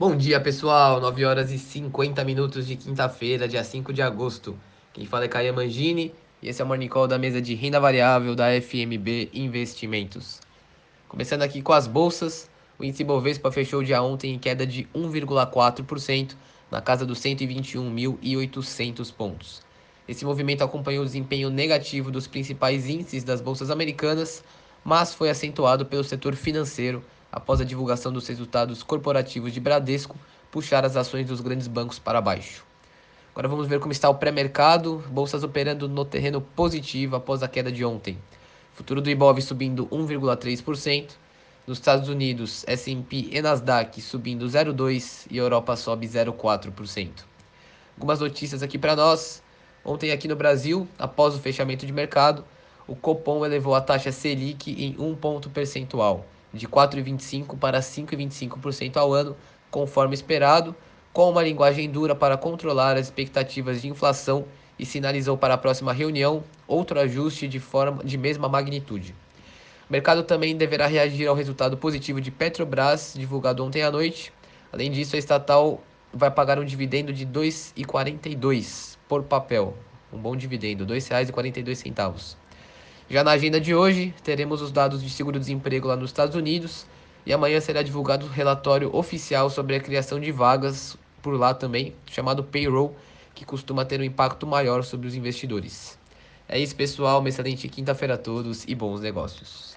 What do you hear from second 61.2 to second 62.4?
uma linguagem dura para